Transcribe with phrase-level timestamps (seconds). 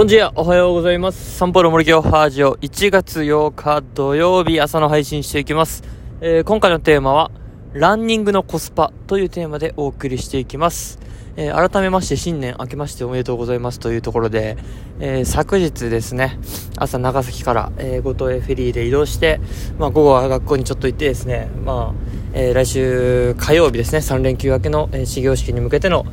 [0.00, 1.36] こんにちは、おはようございます。
[1.36, 5.84] サンポロ森京ハージオ1月8日土曜日朝の配信していきます。
[6.22, 7.30] えー今回のテーマは、
[7.74, 10.98] ランニングのコスパというテーマでお送りしていきます。
[11.36, 14.56] えー改めまして新年明けましておめでとうございますというところで、
[15.00, 16.38] えー昨日ですね、
[16.78, 19.38] 朝長崎から、えー五島へフェリーで移動して、
[19.78, 22.00] まあ午後は学校にちょっと行ってですね、まあ、
[22.32, 26.06] え来週火曜日ですね、3連休明けの、え始業式に向けての、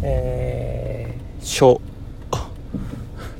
[0.00, 1.93] えー、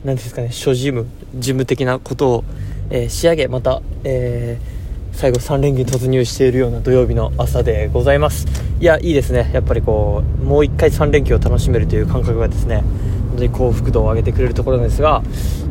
[0.05, 2.45] 小、なんですかね、諸事務、事務的なことを、
[2.91, 4.75] えー仕上げ、また、えー
[5.15, 8.49] 最後3連休突入しているような土曜日の朝でございます。
[8.81, 9.49] いや、いいですね。
[9.55, 12.83] やっぱりこう、もう一回3連休を楽しめるという感覚がですね、
[13.29, 15.23] 本当に幸福度を上げてくれるところなんですが、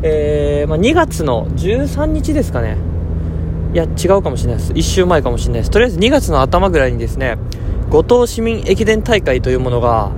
[0.02, 2.78] えーまあ、2月の13日ですかね。
[3.74, 4.72] いや、違うかもしれないです。
[4.72, 5.72] 1週前かもしれないです。
[5.72, 7.38] とりあえず2月の頭ぐらいにですね、
[7.90, 10.12] 五島市民駅伝大会というものが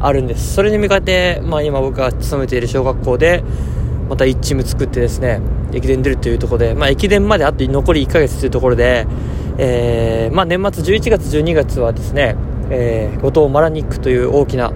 [0.00, 0.54] あるんです。
[0.54, 3.42] それに向かって、まあ今僕が勤めている小学校で、
[4.08, 5.40] また1チーム作ってですね、
[5.72, 9.06] 駅伝出るというところで、まあ駅伝まであと残り1ヶ月というところで、
[9.58, 12.36] えー、まあ年末11月12月はですね、
[12.70, 14.72] えー、五島マラニックという大きな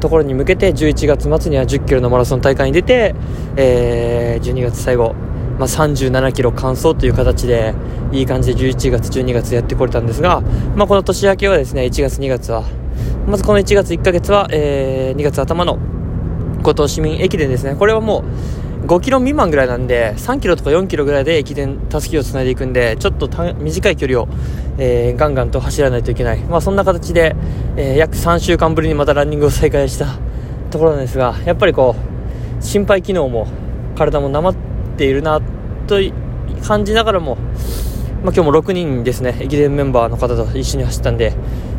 [0.00, 3.14] ところに向けて11月末には10キロのマラソン大会に出て、
[3.56, 5.14] えー、12月最後、
[5.58, 7.74] まあ、37キロ完走という形で
[8.12, 10.42] いい感じで11月12月やってこれたんですが、
[10.76, 12.64] まあ、この年明けはですね1月2月は
[13.26, 15.78] まずこの1月1ヶ月は、えー、2月頭の
[16.62, 17.74] 五島市民駅伝ですね。
[17.74, 24.28] これはもう5キロ未満ぐらいなんで3キロとか4キロぐらいで駅伝たすきをつないでいくんでちょっと短い距離を、
[24.76, 27.34] えーガンガンと走らないといけない、まあ、そんな形で、
[27.76, 30.18] えー約3週間ぶりにまたランニングを再開した
[30.70, 33.46] ところなんですがやっぱりこう心肺機能も
[33.96, 34.54] 体もなまっ
[34.98, 35.40] ているな
[35.86, 35.98] と
[36.66, 37.36] 感じながらも、
[38.22, 39.36] まあ、今日も6人ですね。
[39.40, 41.34] 駅伝メンバーの方と一緒に走ったんで、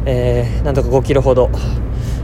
[0.06, 1.50] えーなんとか5キロほど、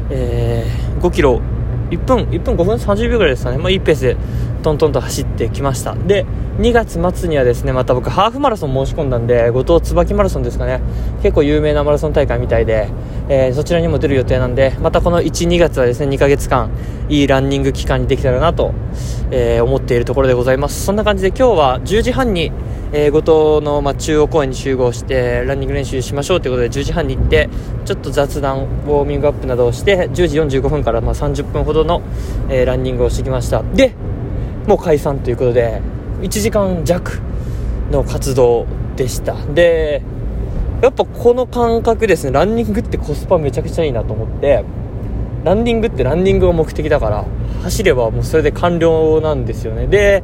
[0.09, 1.41] えー5キロ
[1.89, 4.17] 1分1分5分30秒ぐらいですかね、まあ、いいペースで
[4.63, 5.95] トントンと走ってきました。
[5.95, 6.25] で
[6.61, 10.79] 2月末にはですねまた僕ハーフマラソン申し込んだんで後藤椿マラソンですかね。
[11.23, 12.87] 結構有名なマラソン大会みたいで、
[13.29, 16.69] えーそちらにも出る予定なんでまたこの12月はですね2ヶ月間
[17.09, 18.73] いいランニング期間にできたらなと、
[19.31, 20.85] えー思っているところでございます。
[20.85, 22.51] そんな感じで今日は10時半に
[22.93, 27.47] えー、後藤の、ま、中央公園に集合してランニング練習しましょうということで10時半に行って
[27.85, 32.01] ちょっと雑談ウォーミングアップなどをして10時45分から、ま、30分ほどの、
[32.49, 33.63] えーランニングをしてきました。
[33.63, 33.93] で
[34.67, 35.81] もう解散ということで
[36.21, 37.19] 1時間弱
[37.91, 38.65] の活動
[38.95, 39.35] でした。
[39.53, 40.01] で
[40.81, 42.31] やっぱこの感覚ですね。
[42.31, 44.63] ランニングってコスパめちゃくちゃいいなと思って
[45.43, 47.25] ランニングってランニングが目的だから
[47.63, 49.87] 走ればもうそれで完了なんですよね。
[49.87, 50.23] で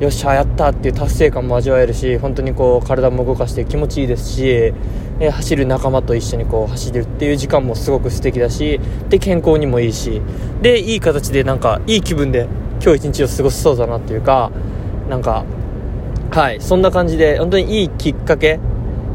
[0.00, 4.72] よっしゃやったっていう達成感も味わえるし本当にこう体も動かして気持ちいいですし、
[5.20, 8.80] え走る仲間と一緒にこう走るっていう時間もすごく素敵だし
[9.10, 10.22] で健康にもいいし
[10.62, 12.48] でいい形でなんかいい気分で
[12.82, 14.50] 今日一日を過ごせそうだなっていうか
[15.10, 15.44] なんか
[16.30, 18.60] はいそんな感じで本当にいいきっかけ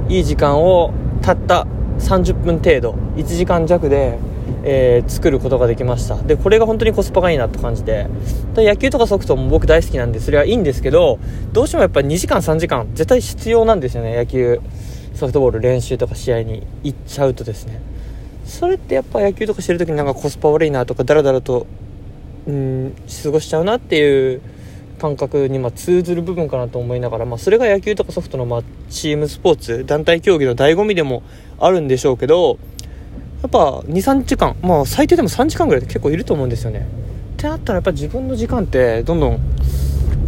[0.10, 1.66] いい時間をたった
[2.00, 4.20] 30分程度1時間弱で、
[4.64, 6.18] えー作ることができました。
[6.18, 8.08] でこれが本当にコスパがいいなって感じで。
[8.54, 11.20] で野球とかソフトも僕大好きなんでそれはいいんですけど
[11.54, 14.16] どうしてもやっぱり2時間3時間絶対必要なんですよね。
[14.16, 14.60] 野球
[15.14, 17.80] ソフトボール練習とか試合に行っちゃうとですね。
[18.44, 21.66] それってやっぱ野球とかしてる時になんかコスパ悪いなとかダラダラと
[22.48, 24.42] うん過ごしちゃうなっていう
[24.96, 31.24] 感覚にま通ずる部分かなと思いながら、まあ、それが野球とかソフトのまチームスポーツ団体競技の醍醐味でも
[31.60, 32.58] あるんでしょうけど
[33.42, 36.88] やっぱ23時間まあ最低でも3時間ぐらいで結構いると思うんですよね。
[37.34, 39.40] ってなったらやっぱ自分の時間ってどんどん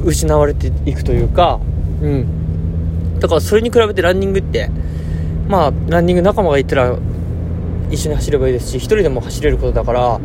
[0.03, 1.59] 失われていくというか
[2.01, 3.19] うん。
[3.19, 4.69] だからそれに比べてランニングって
[5.47, 6.97] まあランニング仲間がいたら
[7.89, 10.19] 一緒に走ればいいですし一人でも走れることだからやっ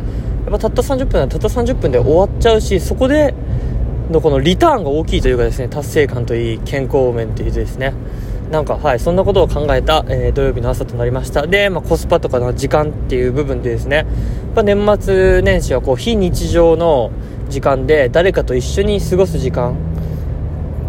[0.51, 3.33] ぱたった30分はたった30分で終わっちゃうしそこで
[4.11, 7.93] のこのリターンが大きいというかですね達成感といい健康面といいですね。
[8.51, 11.47] なんかはいそんなことを考えた、えー土曜日の朝となりました。
[11.47, 13.97] で、まあ、コスパとかの時間っていう部分でですね。
[13.97, 14.05] やっ
[14.55, 17.11] ぱ年末年始はこう非日常の
[17.49, 19.75] 時間で誰かと一緒に過ごす時間。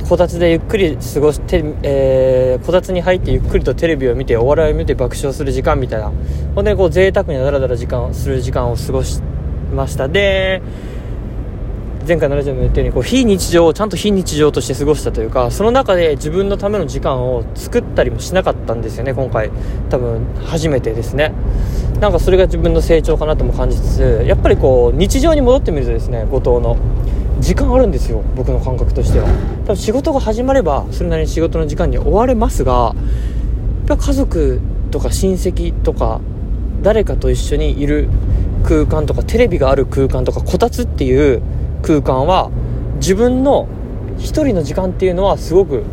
[0.07, 6.13] こたつでゆっくり過ごして、えーこたつに入ってゆっくりとテレビを見てお笑いを見て爆笑する時間みたいな。
[6.55, 9.23] 本当にこう贅沢にダラダラ時間する時間を過ごし
[9.75, 10.09] ました。
[10.09, 10.61] で
[12.07, 19.51] 前回のラジオも言ったようにこう非日常をちゃんと非日常として過ごしたというかその中で自分のための時間を作ったりもしなかったんですよね今回。
[19.89, 21.33] 多分初めてですね。
[22.01, 26.77] なんかそれが自分の成長かなとも感じつつやっぱりこう日常に戻ってみるとですね後藤の
[27.41, 29.27] 時間あるんですよ僕の感覚としては。
[29.65, 32.95] 多分仕事が始まればそれなりに仕事の時間に追われますが
[33.89, 34.61] やっぱ家族
[34.91, 36.21] とか親戚とか
[36.83, 38.11] 誰かと一緒にいる
[38.63, 41.43] 空間とかテレビがある空間とかこたつっていう
[41.85, 42.51] 空間は
[42.97, 43.69] 自分の
[44.19, 45.85] 一人の時間っていうのはすごく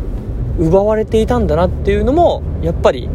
[0.58, 3.10] 奪われていたんだなっていうのもやっぱり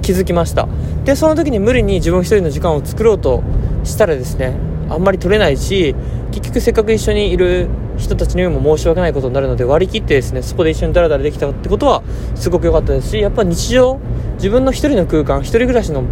[0.00, 0.66] 気づきました。
[1.04, 3.42] でその時に無理に自分一人の時間を作ろうと
[3.84, 4.56] したらですね
[4.88, 5.94] あんまり取れないし
[6.32, 7.68] 結局せっかく一緒にいる
[7.98, 12.02] 人たちにも申し訳ないことになるので割り切ってですねそこで一緒にダラダラできたってことは
[12.34, 14.00] すごく良かったですしやっぱ日常
[14.36, 16.04] 自分の一人の空間一人暮らしの、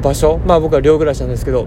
[0.00, 1.66] 場所まあ僕は寮暮らしなんですけど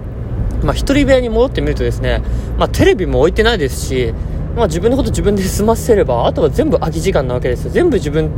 [0.64, 2.22] まあ一人部屋に戻ってみるとですね
[2.58, 4.12] まあテレビも置いてないですし
[4.56, 8.30] まあ自分のこと自分で済ませればあとは全部空き時間なわけです全部自分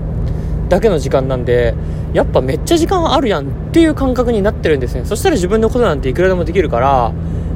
[0.69, 1.74] だけの時間なんで
[2.14, 5.04] やっぱめっちゃ時間あるやんっていう感覚になってるんですね。
[5.04, 7.12] そしたら自分のことなんていくらでもできるから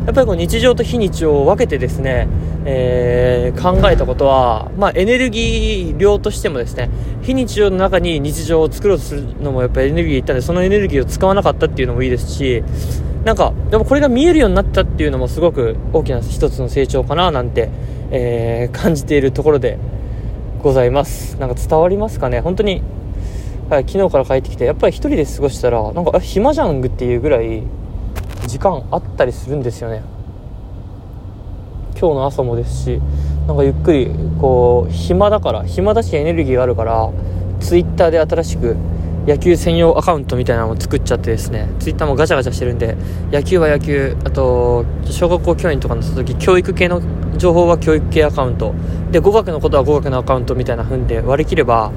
[0.06, 2.28] やっぱりこう日常と非日常を分けてですね、
[2.64, 6.90] えー、考えたことは、まあ、エネルギー量としてもですね
[7.22, 12.62] 非日常の中に日常を作ろうとするのもやっぱエネルギーいったんでそのエネルギーを使わなかったっていうのもいいですし
[13.26, 17.70] なんかでもこれが見えるようになったっていうのもすごく大きな一つの成長かななんて、
[18.12, 19.80] えー、感じているところで
[20.62, 21.36] ございます。
[21.40, 22.38] なんか伝わりますかね？
[22.38, 22.82] 本当に
[23.68, 27.64] はい、昨日から帰ってきてやっぱり1人で過ごしたらなんか暇じゃんっていうぐらい
[28.46, 30.02] 時間あったりするんですよね。
[31.98, 33.00] 今日の朝もですし
[33.48, 34.08] なんかゆっくり
[34.40, 37.10] こう暇だから暇だしエネルギーがあるから
[37.58, 38.76] ツイッターで新しく
[39.26, 42.96] 野球専用アカウントみたいなのを作っちゃってですねツイッターもガチャガチャしてるんで
[43.32, 47.02] 野球は野球あと小学校教員とかの時教育系の
[47.36, 48.74] 情報は教育系アカウント。
[49.10, 51.92] で語学のことは語学のアカウントみたいな風で割り切れば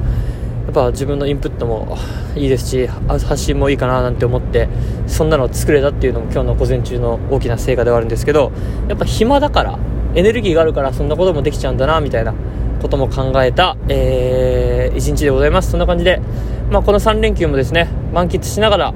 [0.65, 1.97] やっぱ自分のインプットも
[2.35, 4.69] いいですし発信もいいかななんて思って
[5.07, 8.51] そんなのを作れたっていうのも今日の午前中の大きな成果ではあるんですけど
[8.87, 9.79] やっぱ暇だから
[10.13, 12.33] エネルギーがあるからそんなこともできちゃうんだなみたいな
[12.79, 15.71] ことも考えた、えー、一日でございます。
[15.71, 16.21] そんな感じで、
[16.69, 18.93] まあ、この3連休もですね満喫しながら、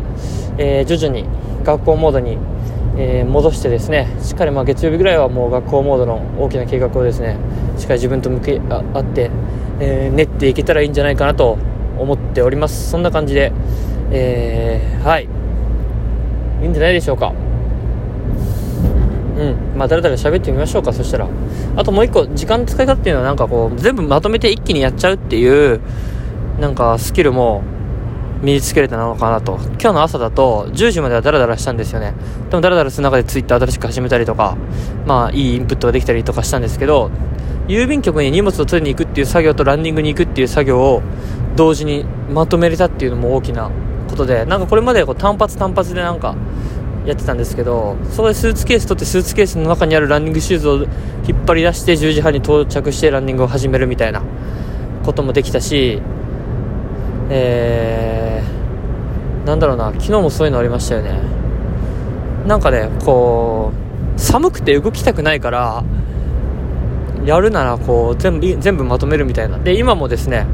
[0.58, 1.26] えー、徐々に
[1.64, 2.38] 学校モードに、
[2.98, 7.38] えー、戻してですねしっかりまあ月曜日ぐらいはもう学校モードの大きな計画をですね
[7.78, 9.32] しっかり自分と向き合って
[9.80, 11.58] えー、練っていけたらいいんじゃないかなと
[11.98, 12.90] 思っております。
[12.90, 13.52] そんな感じで、
[14.12, 15.28] えー、はい。
[16.62, 17.34] いいんじゃないでしょうか。
[19.38, 19.78] うん。
[19.78, 20.94] まあだらだら喋ってみましょうか。
[20.94, 21.28] そしたら。
[21.76, 25.82] あともう一個時間の使い方っていうのはなんかこう全部まとめて一気にやっちゃうっていう
[26.60, 27.64] なんかスキルも
[28.42, 29.58] 身につけれたのかなと。
[29.80, 32.14] 今日の朝だと10時まではダラダラしたんですよね。
[32.50, 34.58] でもダラダラする中でツイッター新しく始めたりとか
[35.06, 37.10] まあいいインプットができたりとかしたんですけど
[37.68, 41.02] 郵便局に荷物を取りに行くっていう作業とランニングに行くっていう作業を
[41.56, 43.72] 同時にまとめれたっていうのも大きな
[44.10, 46.36] ことでなんかこれまでこう単発単発でなんか
[47.06, 50.76] やってたんですけどそこでスーツケース取ってスーツケースの中にあるランニングシューズを
[51.28, 54.22] 引っ張り出して10時半に到着してランニングを始めるみたいな
[55.06, 56.02] こともできたし
[57.30, 61.20] えー、なんだろうな昨日もそういうのありましたよね。
[62.48, 63.72] なんかねこ
[64.16, 65.84] う寒くて動きたくないから
[67.26, 69.58] やるならこう全部全部まとめるみたいな。
[69.58, 70.46] で今もですね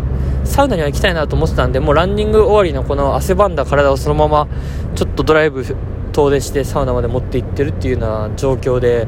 [0.44, 4.48] サウナには行きたいなと思ってたんでもうランニング終わりのこの汗ばんだ体をそのまま
[4.96, 5.66] ちょっとドライブ
[6.12, 9.08] 遠出してサウナまで持って行ってるっていうような状況で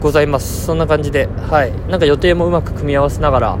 [0.00, 0.66] ございます。
[0.66, 1.72] そんな感じではい。
[1.88, 3.58] なんか予定もうまく組み合わせながら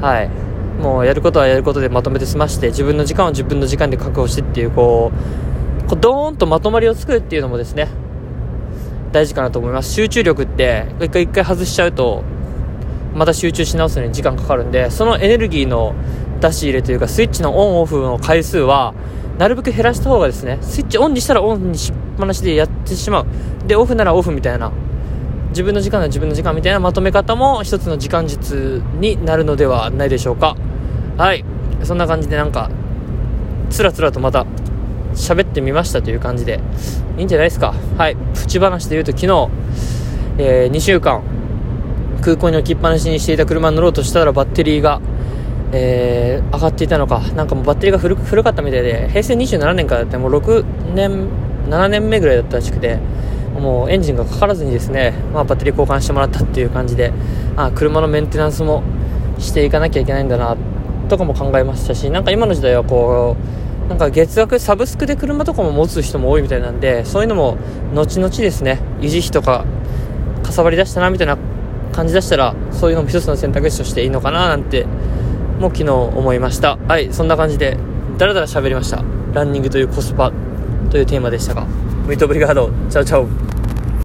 [0.00, 0.45] はい。
[0.80, 5.10] もうやることはやることでまとめて済まして自分の時間は自分の時間で確保してっていうこ
[5.84, 7.88] うこうドーンとまとまりを作るっていうのもですね
[9.12, 9.92] 大事かなと思います。
[9.92, 12.22] 集中力って一回一回外しちゃうと
[13.14, 15.94] また集中し直すのに時間かかるんでそのエネルギーの
[16.40, 18.92] 出し入れというかスイッチのオンオフの回数は
[19.38, 23.26] なるべく減らした方がですねスイッチオンにしたらオンにしっぱなしでやってしまう。
[23.66, 24.70] でオフならオフみたいな
[25.50, 30.56] 自分の時間は自分の時間みたいなまとめ方も一つの時間術になるのではないでしょうか。
[31.16, 31.44] はい。
[31.82, 32.70] そんな感じでなんか
[33.70, 34.46] つらつらとまた
[35.14, 36.60] 喋ってみましたという感じで
[37.16, 37.74] いいんじゃないですか？
[37.96, 38.16] はい。
[38.34, 39.48] プチ話で言うと昨日、
[40.38, 41.22] えー、2週間
[42.22, 45.00] 空港に置きっぱなしにしていた車に乗ろうとしたらバッテリーが、
[45.72, 51.28] えー、上がっていたのか、なんかもうバッテリーが古古かったみたいで、平成27年からだってもう6年、
[51.68, 52.98] 7年目ぐらいだったらしくて、
[53.60, 57.12] もうエンジンがかからずにですね、まあ、バッテリー交換してもらったっていう感じで、
[57.56, 58.82] あ車のメンテナンスも
[59.38, 60.56] していかなきゃいけないんだなっ、
[61.08, 63.36] とかも考えましたし、なんか今の時代はこ
[63.86, 67.56] う、なんか月額サブスクで車とかも持つ人も多いみたいなんで、そういうのも
[67.94, 69.64] 後々ですね、維持費とか
[70.42, 71.36] かさばりだしたなみたいな
[71.92, 74.86] 感じ出したらそういうのも一つの選択肢としていいのかななんて
[75.60, 76.76] もう昨日思いました。
[76.76, 77.76] はいそんな感じで
[78.18, 79.02] だらだら喋りました。
[79.32, 80.32] ランニングというコスパ
[80.90, 81.66] というテーマでしたが
[82.06, 83.45] ミートブリガードチャウチャウ